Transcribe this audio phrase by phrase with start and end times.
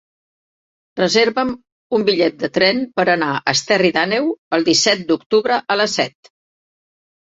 [0.99, 1.51] Reserva'm
[1.99, 6.37] un bitllet de tren per anar a Esterri d'Àneu el disset d'octubre a les set.